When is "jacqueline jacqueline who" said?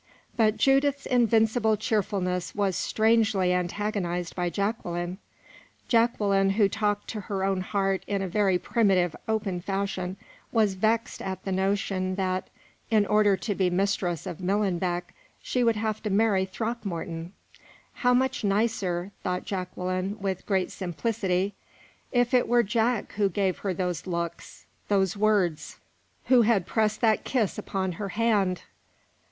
4.49-6.67